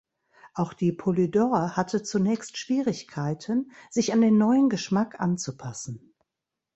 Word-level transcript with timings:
Auch 0.55 0.73
die 0.73 0.91
Polydor 0.93 1.75
hatte 1.77 2.01
zunächst 2.01 2.57
Schwierigkeiten, 2.57 3.71
sich 3.91 4.13
an 4.13 4.21
den 4.21 4.35
neuen 4.39 4.67
Geschmack 4.67 5.19
anzupassen. 5.21 6.15